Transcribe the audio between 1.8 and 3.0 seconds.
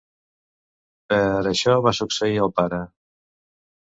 va succeir al pare.